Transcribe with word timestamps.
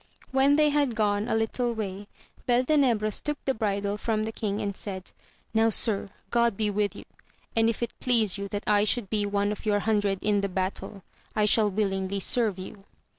When 0.31 0.55
they 0.55 0.69
had 0.69 0.95
gone 0.95 1.27
a 1.27 1.35
little 1.35 1.73
way 1.75 2.07
Beltenebros 2.47 3.21
took 3.21 3.37
the 3.45 3.53
bridle 3.53 3.97
from 3.97 4.23
the 4.23 4.31
king, 4.31 4.59
and 4.59 4.75
said, 4.75 5.11
Now, 5.53 5.69
sir, 5.69 6.09
(rod 6.33 6.57
be 6.57 6.71
with 6.71 6.95
you, 6.95 7.05
and 7.55 7.69
if 7.69 7.83
it 7.83 7.91
please 7.99 8.35
you 8.35 8.47
that 8.47 8.63
I 8.65 8.83
should 8.83 9.11
be 9.11 9.27
one 9.27 9.51
of 9.51 9.63
your 9.63 9.81
hundred 9.81 10.17
in 10.23 10.41
the 10.41 10.49
battle, 10.49 11.03
I 11.35 11.45
shall 11.45 11.69
willingly 11.69 12.19
serve 12.19 12.57
you. 12.57 12.79